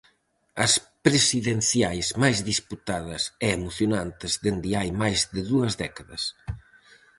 [0.65, 0.73] As
[1.05, 6.23] presidenciais máis disputadas e emocionantes dende hai máis de dúas décadas.